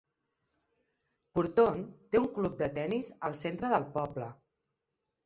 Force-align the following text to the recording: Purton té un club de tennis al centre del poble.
Purton 1.35 1.83
té 2.15 2.21
un 2.21 2.25
club 2.37 2.55
de 2.63 2.71
tennis 2.79 3.11
al 3.29 3.37
centre 3.41 3.71
del 3.75 3.87
poble. 3.99 4.31